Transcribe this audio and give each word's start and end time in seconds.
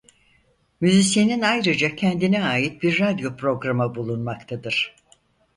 Müzisyenin 0.81 1.41
ayrıca 1.41 1.95
kendine 1.95 2.43
ait 2.43 2.83
bir 2.83 2.99
radyo 2.99 3.37
programı 3.37 3.95
bulunmaktadır. 3.95 4.95